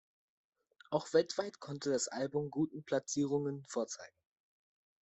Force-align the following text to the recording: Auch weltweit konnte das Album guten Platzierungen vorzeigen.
Auch 0.89 1.13
weltweit 1.13 1.59
konnte 1.59 1.91
das 1.91 2.07
Album 2.07 2.49
guten 2.49 2.83
Platzierungen 2.83 3.63
vorzeigen. 3.67 4.17